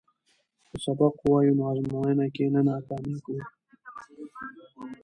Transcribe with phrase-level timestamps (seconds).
[0.67, 3.37] که سبق ووایو نو ازموینه کې نه ناکامیږو.